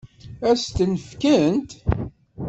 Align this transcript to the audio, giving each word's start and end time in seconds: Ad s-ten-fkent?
Ad 0.49 0.57
s-ten-fkent? 0.61 1.71